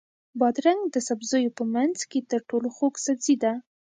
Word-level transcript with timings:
بادرنګ 0.39 0.81
د 0.93 0.95
سبزیو 1.07 1.55
په 1.57 1.63
منځ 1.73 1.97
کې 2.09 2.19
تر 2.31 2.41
ټولو 2.49 2.67
خوږ 2.75 2.93
سبزی 3.05 3.35
ده. 3.43 3.53